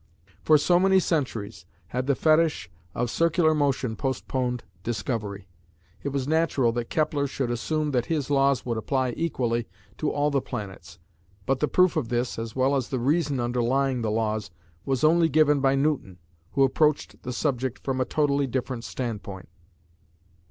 For 0.41 0.57
so 0.57 0.79
many 0.79 0.99
centuries 0.99 1.67
had 1.89 2.07
the 2.07 2.15
fetish 2.15 2.71
of 2.95 3.11
circular 3.11 3.53
motion 3.53 3.95
postponed 3.95 4.63
discovery. 4.81 5.47
It 6.01 6.09
was 6.09 6.27
natural 6.27 6.71
that 6.71 6.89
Kepler 6.89 7.27
should 7.27 7.51
assume 7.51 7.91
that 7.91 8.07
his 8.07 8.31
laws 8.31 8.65
would 8.65 8.77
apply 8.79 9.13
equally 9.15 9.67
to 9.99 10.09
all 10.09 10.31
the 10.31 10.41
planets, 10.41 10.97
but 11.45 11.59
the 11.59 11.67
proof 11.67 11.95
of 11.95 12.09
this, 12.09 12.39
as 12.39 12.55
well 12.55 12.75
as 12.75 12.89
the 12.89 12.97
reason 12.99 13.39
underlying 13.39 14.01
the 14.01 14.09
laws, 14.09 14.49
was 14.85 15.03
only 15.03 15.29
given 15.29 15.59
by 15.59 15.75
Newton, 15.75 16.17
who 16.53 16.63
approached 16.63 17.21
the 17.21 17.31
subject 17.31 17.77
from 17.83 18.01
a 18.01 18.03
totally 18.05 18.47
different 18.47 18.83
standpoint. 18.83 19.49